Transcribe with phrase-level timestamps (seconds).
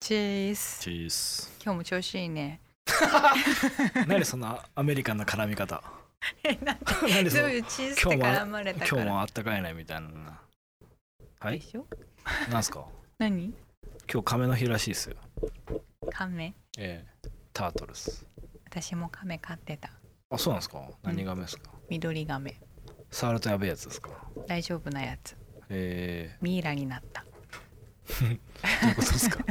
[0.00, 1.52] チースチース。
[1.64, 2.60] 今日も調子いいね
[4.06, 5.82] 何そんなアメリカンな絡み方？
[6.44, 10.40] えなん何そういうチーズって絡まれたから今日もあったかいねみたいな。
[11.40, 11.62] はい？
[12.50, 12.86] なんすか？
[13.18, 13.54] 何？
[14.12, 15.16] 今日亀の日らしいですよ。
[16.12, 17.28] カメええ。
[17.52, 18.26] タートルス。
[18.66, 19.90] 私もカメ飼ってた
[20.30, 20.88] あ、そうなんですか？
[21.02, 21.70] 何亀ですか？
[21.88, 22.60] 緑ガメ
[23.10, 24.10] 触るとやべえやつですか？
[24.46, 25.36] 大丈夫なやつ
[25.70, 27.24] えミイラになった
[28.22, 28.24] え。
[28.24, 29.44] どういうことですか？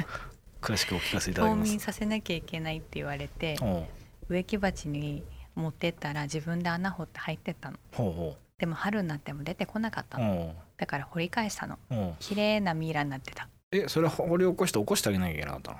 [0.66, 1.80] 詳しくお聞かせいただ冬きます眠。
[1.80, 3.56] させなきゃいけないって言われて
[4.28, 5.24] 植木鉢に
[5.56, 10.22] 持ってったら自分で穴掘って入ってったのほうほでも春になっても出てこなかったう。
[10.22, 11.78] のだから掘り返したの
[12.20, 15.78] 綺麗なミイラになってたえ、それ掘り起こして起こしてあげなきゃいけなかったの？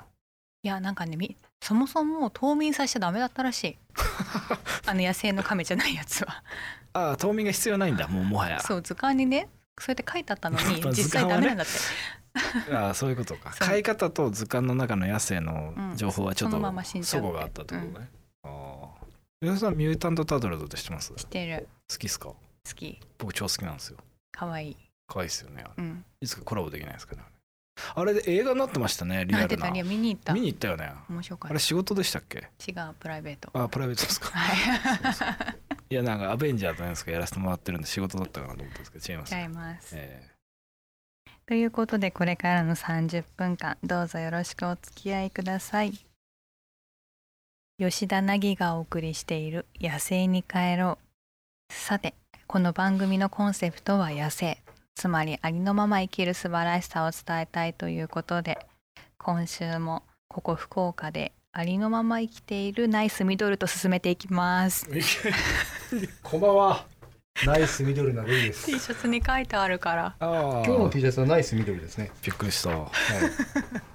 [0.64, 3.78] いやなんかねみそもそも冬眠させちゃダメだったらしい
[4.88, 6.44] あの野生の亀じゃないやつは
[6.94, 8.08] ああ、冬眠が必要ないんだ。
[8.08, 8.60] もうもはや。
[8.62, 12.74] そう図鑑にねそうやって書いてあったのにまあ実際ダメなんだって。
[12.74, 13.54] ああそういうことか。
[13.54, 13.68] そう。
[13.68, 18.10] 飼い方と図鑑の中の野生の情報はちょっとう齟齬があったってことね、
[18.44, 18.48] あ
[19.02, 19.06] あ。
[19.42, 21.68] 皆さんミュータント・タートルズって知ってます好知ってる。
[21.98, 22.30] きっすか？
[22.30, 22.38] 好
[22.76, 23.00] き。
[23.18, 23.98] 僕超好きなんですよ。
[24.32, 24.72] かわい。
[24.72, 26.04] い可愛いっすよねうん。
[26.20, 27.22] いつかコラボできないですかね
[27.96, 28.14] あれ。
[28.14, 29.40] で映画になってましたねリアルな。
[29.40, 30.34] なってたり見に行った。
[30.34, 30.92] 見に行ったよね。
[31.10, 32.50] 面白かっあれ仕事でしたっけ？
[32.58, 33.50] た違うプライベート。
[33.54, 34.30] あプライベートですか。
[34.30, 39.94] はいいやなんかアベンジャーとなんですかやらせてもらってるんで仕事だったかなと思ったんですけど違います違います。
[39.96, 40.32] え
[41.48, 45.94] ということでこれからの30分間どうぞよろしくお付き合いください。
[47.78, 50.98] 吉田凪がお送りしている「野生に帰ろ
[51.70, 52.16] う」さて
[52.48, 54.58] この番組のコンセプトは野生。
[54.96, 58.66] つまりありのまま生きる素晴らしさを伝えたいということで
[59.18, 64.88] 今週もここ福岡でありのまま生きているナイスミドルと進めていきます。
[64.92, 65.02] え
[66.24, 66.86] こんばんは。
[67.46, 68.72] ナイスミドルなルイで T す。
[68.80, 70.06] シャツに書いてあるから。
[70.06, 72.12] ああ今日の T シャツはナイスミドルですね。
[72.24, 72.70] びっくりした。
[72.70, 72.92] は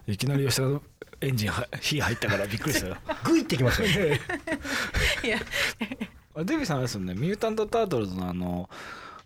[0.06, 0.16] い。
[0.16, 0.82] きなり吉田の
[1.20, 2.96] エンジンは火入ったからびっくりしたよ。
[3.24, 4.14] グイってきましたよ。
[5.24, 5.38] いや。
[6.36, 8.70] あデビさんあれですよねミュータント・タートルズのあの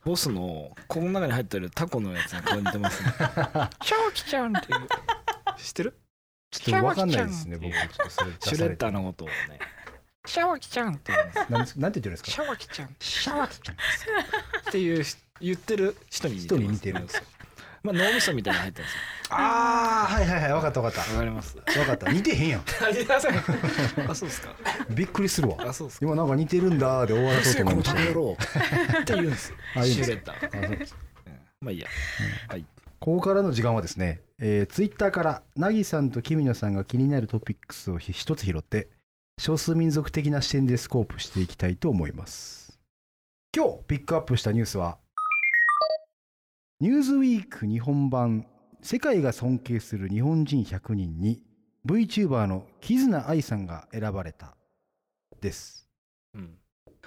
[0.05, 3.11] ボスのこの中に入ってるタコのやつに顔似てますね。
[3.11, 3.69] シャワ
[4.15, 4.89] キちゃんっていう。
[5.59, 5.99] 知ってる？
[6.51, 7.59] ちょっとわかんないですね。
[7.59, 7.73] 僕。
[7.73, 9.35] ちょっとそれシュレッダーのことをね
[10.27, 11.53] シャワキちゃんって言うんです。
[11.53, 12.31] なんですなんて言ってるんですか？
[12.31, 13.75] シャワキちゃんシャワキちゃん。
[13.75, 13.79] っ
[14.73, 15.05] ていう
[15.41, 16.65] 言ってる人に似て人ます。
[16.65, 17.23] に似てるんですよ。
[17.83, 19.01] まあ脳みそみたいなの入ってるんですよ。
[19.31, 21.57] ああはいはいはいわかったわかっわかります。
[21.57, 22.11] たわかった。
[22.11, 22.61] 似てへんやん。
[22.61, 23.35] ありません
[24.11, 24.55] あそうですか。
[24.91, 25.57] びっくりするわ。
[25.61, 26.07] あそうですか。
[26.07, 28.37] 今なんか似てるんだーで終わらそうと思いました郎
[29.03, 29.57] って言うんですよ。
[29.77, 30.11] あいいんです。
[30.11, 30.83] レッダー。
[30.83, 30.99] あそう
[31.61, 31.89] まあいいや。
[32.49, 32.65] はい。
[33.01, 38.89] ここからの時間はですね、えー、ツイッターからなぎさんとキミノさんが気になるトピックスをひ一つ拾って
[39.39, 42.79] 少数民族的な視点でスコープしていきたいと思います。
[43.55, 44.99] 今日ピックアップしたニュースは
[46.81, 48.47] ニューズウィーク日本版
[48.83, 51.43] 世界が尊敬する日本人100人に
[51.87, 54.57] VTuber のキズナアイさんが選ばれた。
[55.41, 55.89] です。
[56.35, 56.59] うん。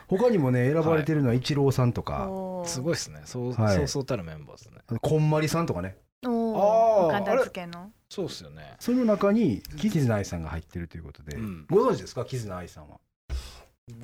[0.08, 2.68] 他にもね選ばれてるのはイチローさんとか、おー。
[2.68, 3.22] すごいですね。
[3.26, 3.76] そうはい。
[3.76, 4.78] そうそうたるメンバーですね。
[5.02, 5.98] こんまりさんとかね。
[6.26, 7.10] おー。
[7.10, 8.76] あー片付けのそうですよね。
[8.80, 11.66] その中にキズナアイさんが入ってるということで、うん。
[11.70, 12.26] ご存知ですか？
[12.26, 13.00] キズナアイさんは。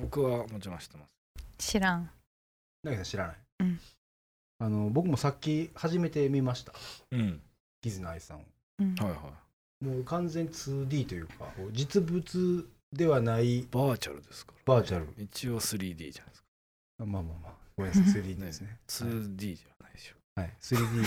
[0.00, 1.04] 僕はもちろん知ってま
[1.58, 1.68] す。
[1.70, 2.10] 知らん。
[2.82, 3.80] なぎさん知らない、うん。
[4.58, 6.72] あの僕もさっき初めて見ました。
[7.12, 7.40] うん。
[7.82, 8.44] キズナアイさんを。
[8.80, 8.94] うん。
[8.96, 9.16] はいは
[9.82, 9.84] い。
[9.84, 14.74] もう完全 2D というかこう実物ではないバーチャルですから。
[14.74, 15.06] バーチャル。
[15.18, 16.46] 一応 3D じゃないですか。
[16.98, 17.52] まあまあまあ。
[17.76, 18.22] ごめんなさい。
[18.22, 18.78] 3D ですね。
[18.88, 20.52] 2D じゃないでしょはい。
[20.60, 21.02] 3D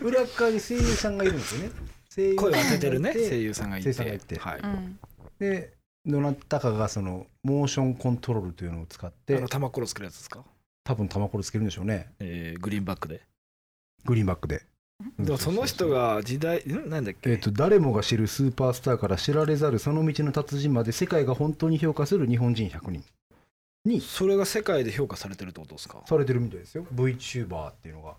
[0.00, 1.70] で裏側に声優さんがいるんですよね。
[2.14, 3.12] 声優声を当ててるね。
[3.12, 3.84] 声優さんがいて。
[3.84, 4.38] 声優さんがいて。
[4.38, 4.60] はい。
[4.60, 4.98] うん。
[5.38, 5.72] で
[6.04, 10.44] どなたかがそのモーションコントロールというのを使っあての玉コロつけるやつですか？
[10.84, 12.10] 多分玉これつけるんでしょうね。
[12.20, 13.22] えーグリーンバックで。
[14.04, 14.62] グリーンバックで。
[15.18, 16.88] でもその人が時代ん？
[16.88, 17.30] なんだっけ？
[17.30, 23.04] えー、と誰もが知るスーパースターから知られざるその道の達人まで世界が本当に評価する日本人100人
[23.86, 26.02] にそれが世界で評価されてるってことですか？
[26.06, 26.86] されてるみたいですよ。
[26.94, 28.16] VTuber っていうのが。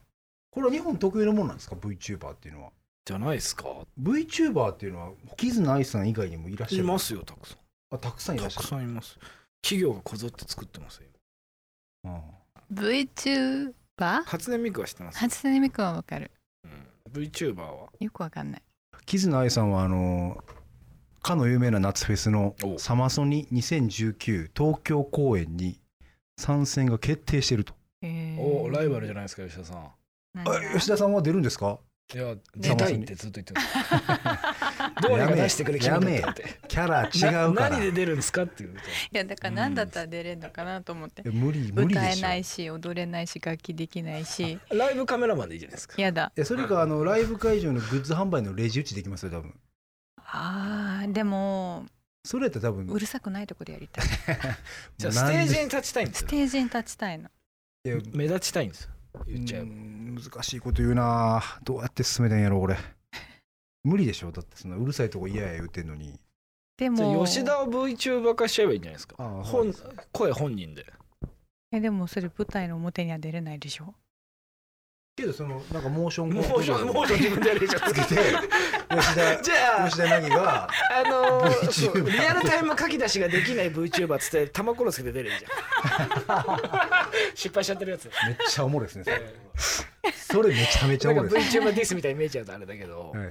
[0.49, 2.71] これは日本特有のものなんですか？VTuber っていうのは。
[3.05, 3.65] じゃないですか
[4.01, 6.83] ？VTuber っていうのはキズナアイさん以外にもいらっしゃる。
[6.83, 7.57] いますよたくさん。
[7.91, 8.67] あたくさんいらたくっしゃる。
[8.67, 9.19] さんいます。
[9.61, 11.03] 企業がこぞって作ってますよ
[12.05, 12.21] うん、
[12.73, 13.73] VTuber?
[14.25, 16.31] 初音ミクは知ってます、初音ミクはわかる。
[16.63, 17.89] うん、VTuber は？
[17.99, 18.61] よくわかんない。
[19.05, 20.43] キズナアイさんはあの
[21.21, 25.79] かの有名な夏フェスのおサマソニ2019東京公演に
[26.37, 27.73] 参戦が決定してると。
[28.01, 28.41] えー。
[28.41, 29.91] おライバルじゃないですか吉田さん。
[30.73, 31.79] 吉田さんは出るんですか？
[32.15, 33.59] いや出たいってずっと言ってる
[35.09, 37.49] どうにか出してくれキャラ違うから。
[37.49, 38.77] な何で出るんですかっていうと。
[38.77, 38.81] い
[39.11, 42.21] やだから何だったら出れるのかなと思って、いや無理無理歌えでしょ。
[42.21, 44.57] ないし踊れないし楽器できないし。
[44.71, 46.01] ライブカメラマンでいいじゃないですか。
[46.01, 46.31] やだ。
[46.33, 49.53] いやそれかあのライブ会場のグッズ販売のレジ打ちできますよ多分
[50.29, 51.85] あーでも
[52.25, 54.05] それやったら多分うるさくないとこでやりたい。
[54.97, 57.29] じゃあステージに立ちたいんですスよテージに立ちたいの。
[57.85, 58.91] いや目立ちたいんですよ。
[59.27, 59.65] 言っちゃえば。
[59.67, 61.41] うん難しいこと言うな。
[61.63, 62.75] どうやって進めたんやろ俺。
[63.85, 64.31] 無理でしょ。
[64.31, 66.19] だってそんなうるさいとこ嫌や言うてんのに。
[66.77, 69.73] でも吉田を VTuber 化しちゃえばいいんじゃないですかああ本
[70.11, 70.85] 声本人で
[71.71, 73.95] えでもそれ舞台の表には出れないでしょ
[75.17, 86.45] けどそのなんかモーションモーションモーション自分でやるじゃんつけて吉田じゃあ吉田凪があのーリアルタイム書き出しができない VTuber っつって玉コロつけて出るじゃん。
[87.33, 88.05] 失敗しちゃってるやつ。
[88.05, 88.13] めっ
[88.47, 89.33] ちゃおもろいですねそれ。
[90.13, 93.25] それめちゃめちゃおもろいです VTuber ディスみたいに見えちゃうとあれだけど、は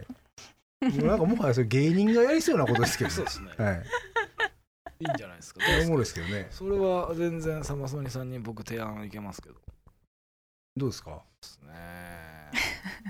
[0.90, 0.98] い。
[1.04, 3.14] なんかもはやそれ芸人がやりそうなことですけどね。
[3.16, 3.82] そうですね、はい。
[4.98, 5.60] いいんじゃないですか。
[5.82, 6.48] おもろいですけどね。
[6.50, 9.54] それは全然サマソニさんに僕提案いけますけど。
[10.76, 11.22] どうですか？
[11.46, 11.72] ですね。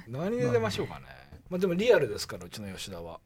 [0.08, 1.06] 何で出ましょうかね。
[1.48, 3.20] まあでもリアルですからうちの吉田は。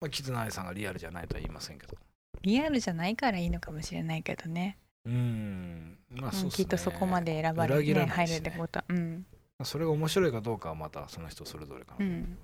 [0.00, 1.96] まあキズナアイさんがリアルじゃないとは言いませんけど。
[2.42, 4.78] リアルじゃないからいいのかもしれないけどね。
[5.06, 8.36] うんまあうんそうねきっとそこまで選ばれて、らないしね。
[8.36, 8.78] 入るってこと。
[8.78, 9.26] はうん。
[9.58, 12.38] まあそれが面白いかどうかはまたその人それぞれかな、うん。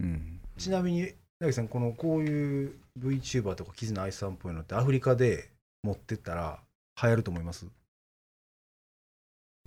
[0.00, 0.40] うん。
[0.56, 5.50] ちなみに凪さんこのこういう VTuber とかキズナアイスさんっぽいのってアフリカで
[5.82, 6.60] 持ってったら
[7.02, 7.66] 流行ると思います？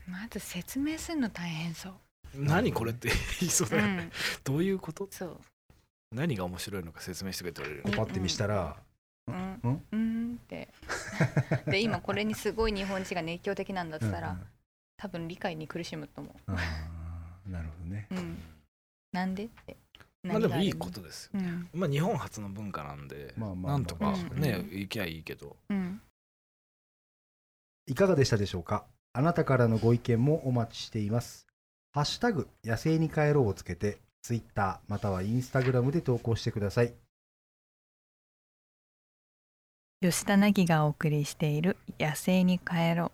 [0.07, 1.94] まず説明するの大変そう。
[2.36, 3.09] 何これって
[3.39, 3.81] 言いそうだよ。
[3.83, 4.12] ね、うん。
[4.44, 5.07] どういうこと？
[5.12, 5.39] そう。
[6.13, 7.98] 何が面白いのか説明してくれって言われる。
[7.98, 8.77] パッて見したら
[9.27, 9.59] うん。
[9.63, 9.83] うん？
[9.92, 10.33] うん。
[10.36, 10.69] って。
[11.68, 14.48] で今これにすごい日本人が熱狂的なんだっつったら、うん。
[14.98, 16.51] 多分理解に苦しむと思う。
[17.51, 18.07] なるほどね。
[18.12, 18.38] う、うん、
[19.12, 19.77] なんでって。
[20.24, 21.69] まあでもいいことですうん。
[21.74, 24.42] まあ日本初の文化なんで、まあまあなんとかうん。
[24.42, 25.57] ね、行きゃいいけど。
[25.69, 26.01] うん。
[27.86, 28.86] いかがでしたでしょうか？
[29.17, 31.47] あなたからのご意見もお待ちしています。
[31.91, 36.93] ハッシュタグ野生に帰ろうをつけて、ツイッターまたはインスタグラムで投稿してください。
[40.03, 43.11] 吉田凪がお送りしている「野生に帰ろう」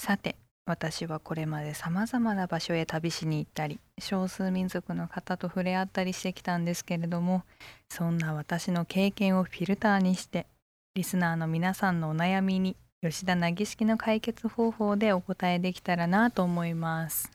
[0.00, 7.42] さて私はこれまでさまざまな場所へ旅しに行ったり少数民族の方と触れ合ったりしてきたんですけれども
[7.88, 10.46] そんな私の経験をフィルターにして
[10.94, 17.30] リスナーの皆さんのお悩みに吉田凪式の解決方法でお答えできたらなと思います。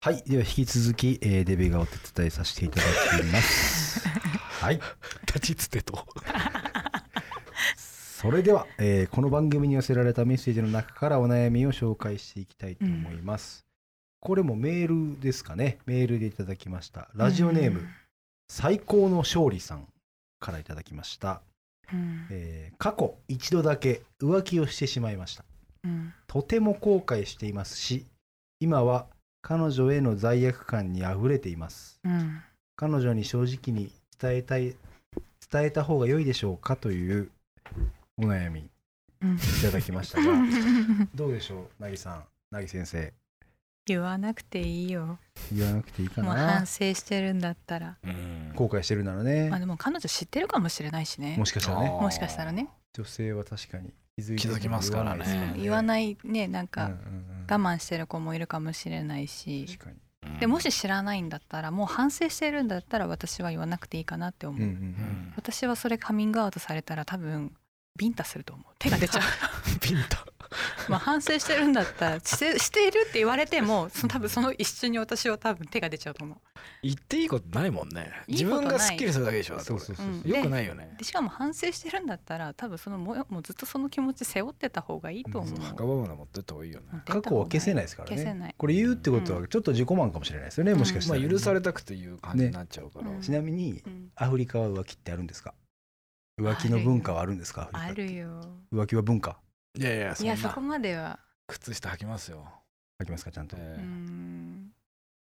[0.00, 2.86] はい、では引き続き、えーデビがお手伝いさせていただ
[3.18, 4.08] きます。
[4.60, 4.80] はい、
[5.26, 6.06] 立ちつてと
[7.76, 13.64] それでは、えーこの番組に寄せられたメッセージの中からお悩みを紹介していきたいと思います。
[14.20, 15.78] これもメールですかね。
[15.86, 17.08] メールでいただきました。
[17.14, 17.88] ラジオネーム、
[18.48, 19.88] 最高の勝利さん
[20.38, 21.42] からいただきました。
[21.92, 25.44] うんえー過去一度だけ浮気をしてしまいました。
[25.84, 28.06] うんとても後悔していますし、
[28.60, 29.06] 今は
[29.40, 32.00] 彼女への罪悪感にあふれています。
[32.04, 32.42] うん
[32.76, 34.74] 彼女に正直に伝えたい、
[35.52, 37.30] 伝えた方が良いでしょうかという
[38.16, 38.70] お悩みい
[39.22, 40.32] うんただきましたが、
[41.14, 43.12] どうでしょう、なぎさん、なぎ先生。
[43.86, 45.18] 言わなくていいよ。
[45.52, 46.66] 言わなくていいかもうな反。
[46.66, 47.96] 省してるんだったら。
[48.04, 48.52] うん。
[48.54, 49.48] 後悔してるならね。
[49.50, 51.36] まあ、でも彼女知ってるかもしれないしね。
[51.36, 52.68] もしかしたらね、もしかしたらね。
[52.94, 55.24] 女性は確かに気づいて気づきますからね。
[55.24, 57.46] 言わないですよ言わないねなんうんかうんうん。
[57.50, 60.38] 我慢してる子もいるかもしれないし、確かに。
[60.38, 64.86] でもし知らないんだったらもう反省してるんだったら私は言わなくていいかなって思う、うんうんううん。
[64.86, 67.52] ん私はそれカミングアウトされたら多分
[67.98, 68.74] ビンタすると思う。
[68.78, 69.22] 手が出ちゃう。
[69.80, 70.24] ピンタ
[70.88, 76.38] まあ反省してるんだったらしてしているって言われてもその多分その一瞬に私は多分手が出ちゃうと思う。
[76.82, 78.12] 言っていいことないもんね。
[78.28, 78.70] 自いいことない。
[78.70, 80.06] 分がスッキリするだけでしょそうそうそう。
[80.06, 80.08] う。
[80.10, 80.94] んよくないよね。
[80.98, 85.60] でしかも反省してるんだったら多分そのもやもうずっとその気持ち背負ってた方がいいと思う、うん。
[85.60, 86.86] 墓場まで持ってった方がいいよね。
[87.06, 88.16] 過去は消せないですからね。
[88.16, 88.54] 消せない。
[88.56, 90.78] これ言うってことはちょっと自己満かもしれないですよね、うん。
[90.78, 93.18] もしかしたらね、まあ許されたくていう感じになっちゃうから、ね。
[93.20, 94.08] ちなみにうん。
[94.14, 95.54] アフリカは浮気ってあるんですか？
[96.40, 98.40] 浮気の文化はあるんですかアフリカあるよ。
[98.72, 99.38] 浮気は文化？
[99.78, 100.32] いやいやそんな。
[100.34, 101.18] いやそこまでは。
[101.46, 102.46] 靴下履きますよ、
[103.00, 103.76] 書きますかちゃんと、うえ。
[103.78, 104.70] えん。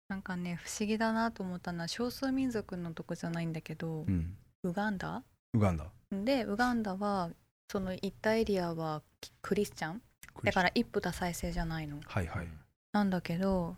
[0.08, 5.22] なんかね不思議だなと思ったのは少数民族のとこじゃないんだけどう、ん、ウガンダ？
[5.54, 5.86] ウガンダ。
[6.10, 7.30] でウガンダは
[7.70, 10.02] その行ったエリアはキクリスチャン。
[10.42, 12.00] だから一夫多妻制じゃないの。
[12.04, 12.48] はいはい。
[12.92, 13.76] なんだけど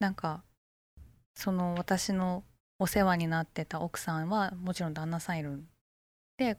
[0.00, 0.42] なんか
[1.34, 2.42] その私の
[2.78, 5.62] お世話になってた奥さんはもちろん旦那さんいる
[6.38, 6.58] で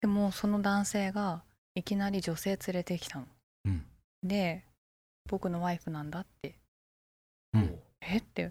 [0.00, 1.42] でもその男性が
[1.78, 3.26] いきなり女性連れてきたの。
[3.66, 3.84] うん
[4.22, 4.64] で
[5.30, 6.54] 僕のワイフなんだって
[7.54, 8.16] うんえ？
[8.18, 8.50] って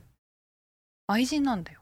[1.07, 1.81] 愛人なんだよ。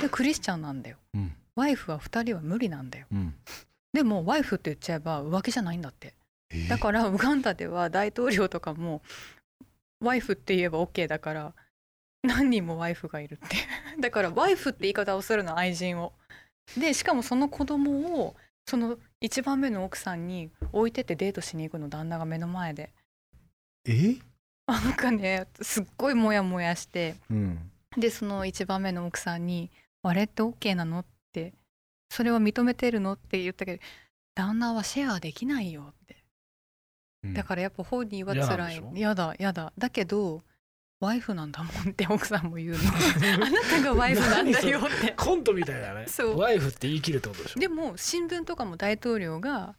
[0.00, 0.98] でクリスチャンなんだよ。
[1.14, 3.06] うんワイフは2人は無理なんだよ。
[3.10, 3.34] うん
[3.92, 6.14] でもワイフって言っちゃえば浮気じゃないんだって。
[6.50, 9.02] えーだからウガンダでは大統領とかも
[10.00, 11.54] ワイフって言えば OK だから
[12.22, 13.56] 何人もワイフがいるって
[14.00, 16.12] だからワイフって言い方をするの愛人を
[16.76, 22.92] でしかもその子供をその一番目の奥さんに置いてってデートしに行くの旦那が目の前で。
[23.84, 24.16] え？
[24.66, 27.16] なんかねすっごいモヤモヤして。
[27.30, 27.70] うん。
[27.96, 29.70] でその一番目の奥さんに
[30.04, 31.54] 「あれって OK なの?」って
[32.10, 33.82] 「それは認めてるの?」って言ったけど
[34.34, 36.22] 旦那はシェアできないよって。
[37.24, 37.34] うん。
[37.34, 38.82] だからやっぱ本人は辛い。
[39.00, 39.72] やだやだ。
[39.76, 40.44] だけど
[41.00, 42.78] ワイフなんだもんって奥さんも言うの。
[43.46, 45.12] あなたがワイフなんだよって。
[45.16, 46.06] コントみたいだね。
[46.08, 46.38] そう。
[46.38, 47.60] ワイフって言い切るってことでしょ？
[47.60, 49.76] でも新聞とかも大統領が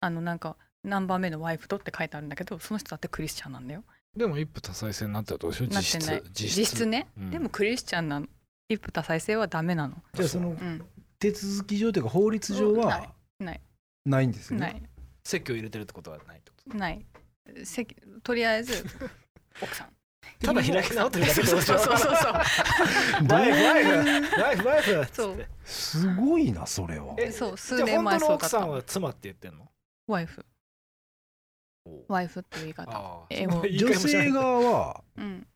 [0.00, 3.84] あのなんか何番目のワイフとって書いてあるんだけどその人だってクリスチャンなんだよ。
[4.14, 5.74] でも一夫多妻制になってるってことでしょ？
[5.74, 6.22] なってない。
[6.34, 6.56] 実質。
[6.60, 6.86] 実質。
[6.86, 7.30] ね、うん。
[7.30, 8.26] でもクリスチャンなの。
[8.68, 10.02] 一夫多妻制はダメなの。
[10.12, 10.84] じゃあそのうん。
[11.18, 13.10] 手続き上というか法律上はない。
[13.38, 13.60] ない。
[14.04, 14.66] ないんですよね？
[14.66, 14.82] ない。
[15.24, 17.06] 席を入れてるってことはないってことない。
[17.64, 18.84] 席とりあえず
[19.62, 19.88] 奥さん
[20.40, 22.32] ただ開き直ってるだけそうことでしょそうそうそう。
[23.28, 24.40] ワイフワイフ。
[24.40, 25.08] ワイフワイフ。
[25.14, 25.46] そう。
[25.64, 27.14] すごいなそれは。
[27.18, 28.64] えそう数じゃあ年前本当の奥そうだった。
[28.64, 29.68] さんは妻って言ってんの？
[30.08, 30.44] ワイフ。
[32.08, 33.26] ワイフっていう言い方。
[33.30, 33.62] 英語。
[33.68, 35.46] 女性側はうん。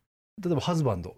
[0.40, 1.16] 例えばハズバンド。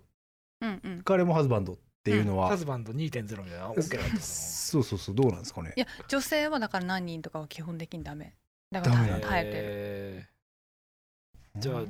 [0.61, 1.03] うんうん。
[1.03, 3.71] 彼もハズバンドっていうのは、ハズバンド2.0みたいな。
[3.71, 5.73] OK だったのそうそうそうどうなんですかね。
[5.77, 8.35] いや女性はだから何人とかは基本的にダメ。
[8.71, 9.29] だからダメなんだ。
[9.29, 9.65] 耐えてる。
[9.65, 10.29] え
[11.59, 11.83] じゃあ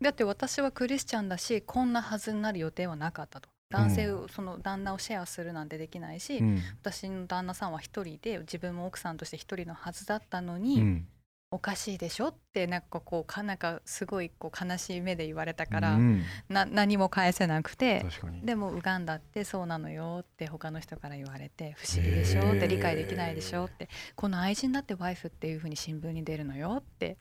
[0.00, 3.48] だって私はクリスチャンだしこんなはずになる予定はなかったと。
[3.70, 6.58] 男性を、その旦那をシェアするなんてできないし、うん。
[6.82, 11.06] 私の旦那さんは一人で自分も奥さんとして一人のはずだったのうに、ん。
[11.52, 16.22] おかしいでしょってなんかこうかなんかすごいこう悲しい目で言われたから、うん。
[16.48, 18.06] な何も返せなくて
[18.44, 27.18] でもウガンダってそうなのよって他の人から言われて不思議でしょって理解できないでしょってこの愛人だってワイフっていう風に新聞に出るのよって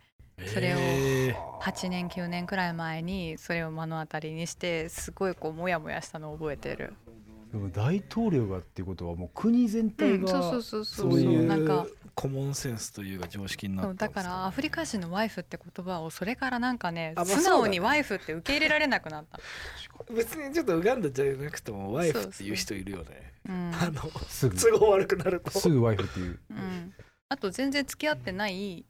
[0.47, 6.93] それをえ8年9年くらい前にそれを目の当たりにしてすごいこうモヤモヤしたのを覚えてる。
[7.51, 11.19] でも大統領がっていうことはもう国全体が、そうそうそうそうそう。
[11.19, 19.39] いうなんかコモンセンスというか常識になったんですだからアフリカ人のワイフって言葉をそれからなんかねあまあ素直にワイフって受け入れられなくなった。
[20.13, 23.33] 別にちょっとウガンダじゃなくてもワイフっていう人いるよね。
[23.47, 25.51] うんあのすぐ都合悪くなると。
[25.51, 26.39] すぐワイフっていう。
[26.51, 26.93] うん、
[27.29, 28.85] あと全然付き合ってない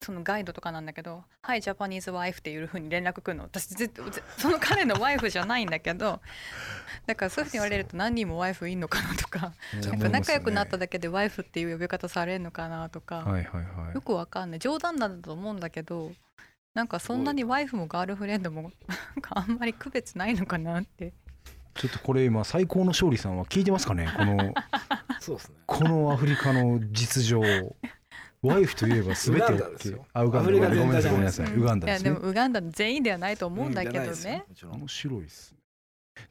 [0.00, 3.44] そのガイドとかなんだけど「はいジャパニーズワイフ」っていう風に連絡来るの。
[3.44, 6.20] 私ずっとずその彼のワイフじゃないんだけど
[7.06, 9.52] だからそういうふうに言われると何人もワイフいんのかなとか
[9.82, 9.98] なん。
[9.98, 13.94] か仲良くなっただけでワイフっていう呼び方されるのかなとか、はいはいはい。
[13.94, 14.58] よくわかんない。
[14.60, 16.12] 冗談なんだと思うんだけど
[16.74, 18.70] なんかそんなにワイフもガールフレンドもなん
[19.20, 21.12] かあんまり区別ないのかなって。
[21.74, 24.08] ちょっとこれ今最高の勝利さんは聞いてますかね？
[24.16, 24.54] この
[25.20, 25.56] そうですね。
[25.66, 27.40] このアフリカの実情
[28.42, 29.98] ワイフといえば全てウガンダですよ。
[29.98, 30.50] OK あウガンダ。
[30.52, 31.54] ごめんなさいごめんなさい。
[31.54, 32.10] ウガンダいやですね。
[32.10, 34.44] でもウガンダの全員ではないと思うんだけどね。
[34.48, 34.72] もちろん。
[34.74, 35.58] 面白いですね。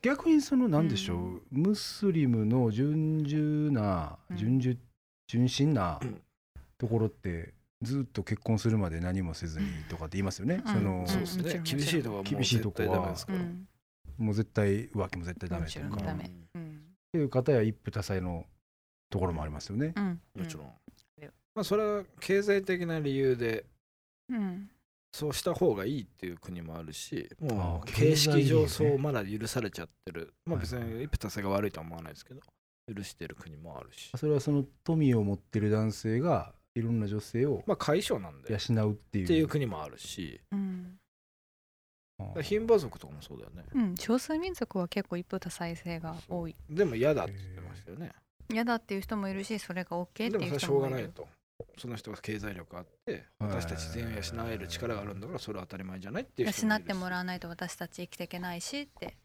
[0.01, 1.41] 逆にその何でしょう、うん。
[1.51, 4.37] ムスリムの純純なうん。
[4.37, 4.79] 純純
[5.27, 6.21] 純真なうん。
[6.77, 10.73] ところってずっと結婚するまで何もせずにとかって言いますよね、うん。
[10.73, 11.61] その、そうですね。
[11.63, 13.15] 厳しいとこはもう厳しいとこは。
[14.17, 16.11] もう絶対浮気も絶対ダメとか。
[16.13, 16.15] っ
[17.11, 18.45] ていう方や一夫多妻の
[19.09, 19.93] ところもありますよね。
[19.95, 20.21] うん。
[20.35, 20.71] もちろんうん
[21.57, 23.65] まあそれは経済的な理由で
[24.29, 24.69] うん。
[25.11, 30.35] そうした方がいいっていう国もあるしもう形式上そうまだ許されちゃってる。
[30.45, 30.61] まあはい。
[30.61, 32.41] 別に一夫多妻が悪いとは思わないですけど
[32.95, 34.11] 許してる国もあるし。
[34.15, 39.27] それはその富を持ってる男性がいろんな女性をまあ解消なんでっ養うっていう。
[39.27, 40.39] ていう国もあるし。
[40.51, 40.99] うん。
[42.19, 43.63] あー牝馬族とかもそうだよね。
[43.73, 46.55] うん少数民族は結構一夫多妻制が多い。
[46.69, 48.11] でも嫌だって言ってましたよね。
[48.49, 51.27] 嫌だっていう人もいるしそれが OK ってでもそれはしいう人もいるょうがないと
[51.77, 53.49] その人が経済力あってはい。
[53.49, 56.85] 私たち全員を養える力があるんだからそれは当たり前じゃないっていう人養もいるし。
[56.85, 59.17] ってもらわないと私たち生きていけないしって、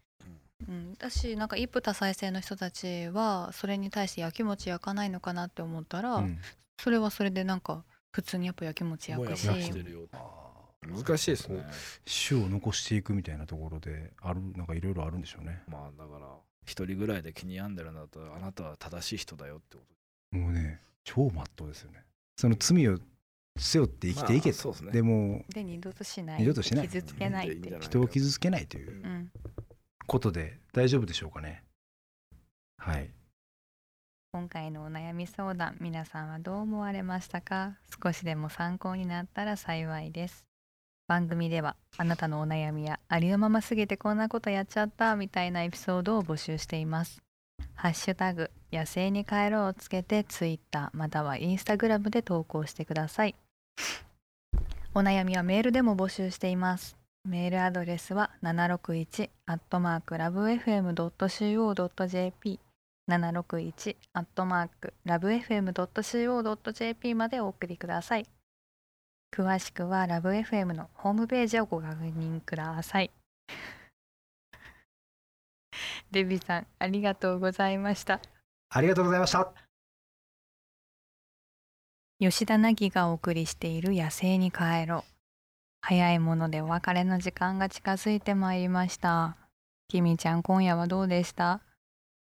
[0.67, 6.39] うん、だしなんか一夫多妻制の人たちはそれに対してやきもち焼かないのかなって思ったら、うん。
[6.81, 10.07] それはそれでなんか普通にやっぱやきもち焼くしもやもやしてるよ
[10.85, 11.65] 難しいですね。
[12.29, 15.63] 種を残していくみたいなところであるなんかいろいろあるんでしょうね。
[15.67, 16.27] まあだから
[16.65, 19.83] 一人ぐらいで気に病んでるんだったらあなたは正しい人だよってこ
[20.31, 20.37] と。
[20.37, 22.03] もうね超まっとうですよね。
[22.37, 22.97] その罪を
[23.57, 24.91] 背負って生きていけと、まあそうですね。
[24.91, 26.39] でもで二度としない。
[26.39, 26.87] 二度としない。
[26.87, 29.31] 傷つけない人を傷つけないというううん
[30.05, 31.63] ことで大丈夫でしょうかね。
[32.77, 33.09] はい。
[34.33, 37.77] 今回のお悩み相談皆さんはどう思われましたか？
[38.03, 40.45] 少しでも参考になったら幸いです。
[41.05, 47.21] 番組ではあなたのお悩みやありのまますぎてこんなことやっちゃったみたいなエピソードを募集しています
[47.75, 53.35] ハッシュタグ野生に帰ろうをつけてツイッターまたはインスタグラムで投稿してください。
[54.95, 56.95] お悩みはメールでも募集しています。
[57.25, 60.99] メールアドレスは761アットマークラブ FM.co.jp
[63.09, 68.25] 761アットマークラブ FM.co.jp までお送りください。
[69.33, 73.09] 詳しくはラブ FM のホームページをご確認ください。
[76.13, 78.21] デビさんありがとうございました。
[78.69, 79.51] ありがとうございました。
[82.19, 85.03] 吉田凪がお送りしている野生に帰ろう。
[85.81, 89.35] 早いものでお別れの時間が近づいてまいりました。
[89.89, 91.61] きみちゃん今夜はどうでした？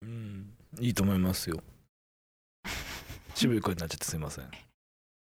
[0.02, 1.64] うんいいと思いますよ。
[3.34, 4.52] 渋い声になっちゃってすいません。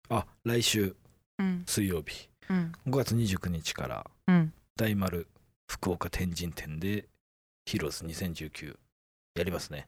[0.10, 0.96] あ来週
[1.38, 1.64] うん。
[1.68, 2.28] 水曜日。
[2.50, 2.72] うん。
[2.88, 4.54] 5月29日からうん。
[4.76, 5.28] 大丸
[5.70, 7.08] 福岡天神店で
[7.68, 8.78] ヒローズ2019
[9.36, 9.88] やりますね。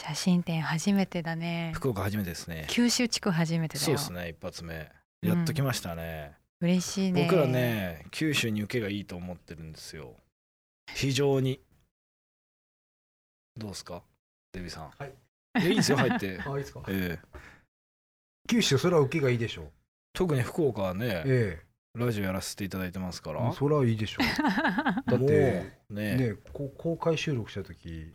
[0.00, 1.72] 写真展初めてだね。
[1.74, 2.66] 福岡初めてですね。
[2.70, 3.84] 九州地区初めてだよ。
[3.84, 4.90] そうですね一発目。
[5.22, 7.24] やっときましたね、嬉しいね。
[7.24, 10.14] 僕らね九州に受けがいいと思ってるんですよ。
[10.94, 11.60] 非常に。
[13.58, 14.02] どうですか？
[14.52, 14.90] デビさん。
[14.90, 15.12] はい。
[15.60, 16.40] いやいいですよ 入って。
[16.40, 16.82] あいいですか？
[16.88, 17.38] ええ。
[18.48, 19.72] 九州それは受けがいいでしょう。
[20.14, 21.62] 特に福岡はねえ
[21.98, 23.48] ラジオやらせていただいてますから。
[23.48, 24.26] えそれはいいでしょう。
[25.10, 26.16] だっもうてね。
[26.16, 28.14] ねこ公開収録した時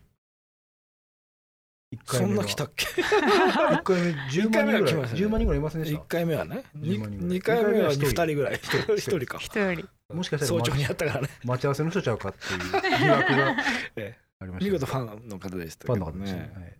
[1.91, 2.85] 一回そんな来たっけ？
[3.01, 4.51] 一回目10万人ぐらい。
[4.51, 5.21] 一回目は来ましたね。
[5.21, 6.63] 10万人ぐらいいませんでし1回目はね。
[6.77, 7.39] 10万人ぐらい。
[7.39, 8.05] 2, 回目は二回目は一人。
[8.07, 8.55] 2人ぐらい。
[8.55, 9.25] 1人。
[9.27, 9.37] か。
[9.39, 9.87] 一人。
[10.07, 11.27] たもしかしたら早朝に待やったからね。
[11.41, 12.59] ち待ち合わせの人ちゃうかっていう
[12.99, 13.55] 疑惑が
[13.95, 16.47] えありました見事ファンの方でしたファンの方でしたね。
[16.47, 16.77] ねはい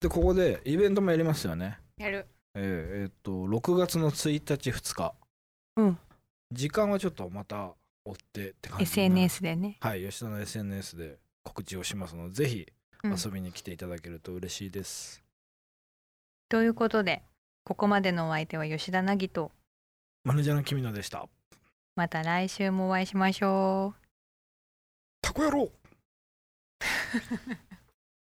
[0.00, 1.78] でここでイベントもやりますよね。
[1.98, 2.26] やる。
[2.54, 5.14] えーえーっと6月の1日2日。
[5.76, 5.98] うん
[6.52, 9.76] 時間はちょっとまた追ってって感じ SNS でね。
[9.80, 12.66] はい吉田の SNS で告知をしますのでぜひ
[13.04, 13.16] うん。
[13.16, 15.22] 遊びに来ていただけると嬉しいです、
[16.50, 17.22] ということで
[17.64, 19.52] ここまでのお相手は吉田凪と
[20.24, 21.26] マネージャーの君野でした。
[21.96, 24.00] また来週もお会いしましょう。
[25.22, 25.70] タコ野郎